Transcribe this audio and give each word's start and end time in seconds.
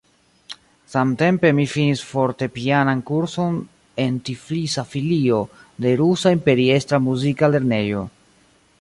Samtempe 0.93 1.51
mi 1.57 1.65
finis 1.73 2.01
fortepianan 2.13 3.03
kurson 3.11 3.61
en 4.07 4.17
Tiflisa 4.31 4.87
filio 4.95 5.45
de 5.85 5.95
"Rusa 6.03 6.33
Imperiestra 6.41 7.05
muzika 7.11 7.53
lernejo". 7.57 8.07